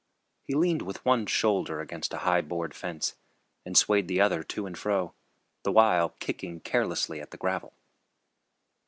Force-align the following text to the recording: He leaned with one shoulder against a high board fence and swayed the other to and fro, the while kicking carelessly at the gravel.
He 0.41 0.55
leaned 0.55 0.81
with 0.81 1.05
one 1.05 1.27
shoulder 1.27 1.79
against 1.79 2.11
a 2.15 2.25
high 2.25 2.41
board 2.41 2.73
fence 2.73 3.17
and 3.63 3.77
swayed 3.77 4.07
the 4.07 4.19
other 4.19 4.41
to 4.41 4.65
and 4.65 4.75
fro, 4.75 5.13
the 5.61 5.71
while 5.71 6.15
kicking 6.19 6.59
carelessly 6.59 7.21
at 7.21 7.29
the 7.29 7.37
gravel. 7.37 7.73